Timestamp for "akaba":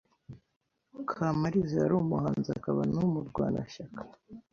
2.57-2.81